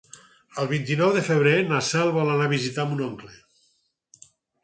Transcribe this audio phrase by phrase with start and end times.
[0.61, 3.33] El vint-i-nou de febrer na Cel vol anar a visitar mon oncle.